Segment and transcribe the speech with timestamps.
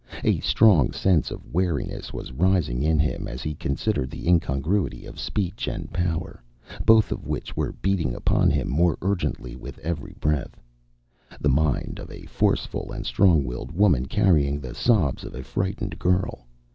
[0.23, 5.19] A strong sense of wariness was rising in him as he considered the incongruity of
[5.19, 6.41] speech and power,
[6.83, 10.59] both of which were beating upon him more urgently with every breath.
[11.39, 15.99] The mind of a forceful and strong willed woman, carrying the sobs of a frightened
[15.99, 16.47] girl.